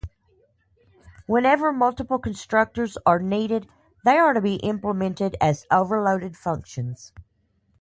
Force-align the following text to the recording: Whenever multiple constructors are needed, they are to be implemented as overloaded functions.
Whenever 1.27 1.71
multiple 1.71 2.17
constructors 2.17 2.97
are 3.05 3.19
needed, 3.19 3.67
they 4.03 4.17
are 4.17 4.33
to 4.33 4.41
be 4.41 4.55
implemented 4.55 5.37
as 5.39 5.67
overloaded 5.69 6.35
functions. 6.35 7.13